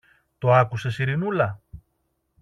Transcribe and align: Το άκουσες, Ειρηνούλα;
Το 0.37 0.53
άκουσες, 0.53 0.97
Ειρηνούλα; 0.99 1.61